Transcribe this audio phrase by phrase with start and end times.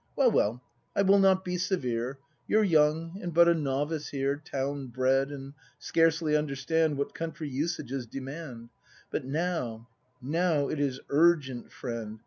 [0.15, 0.63] Well, well,
[0.95, 2.17] I will not be severe;
[2.47, 4.35] You're young, and but a novice here.
[4.43, 8.69] Town bred, and scarcely understand What country usages demand.
[9.11, 12.17] But now, now it is urgent, friend.